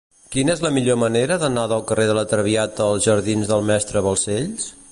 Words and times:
Quina 0.35 0.53
és 0.53 0.61
la 0.65 0.69
millor 0.77 0.95
manera 1.01 1.37
d'anar 1.43 1.65
del 1.73 1.85
carrer 1.91 2.07
de 2.11 2.15
La 2.19 2.25
Traviata 2.33 2.87
als 2.93 3.05
jardins 3.09 3.53
del 3.53 3.65
Mestre 3.69 4.03
Balcells? 4.09 4.67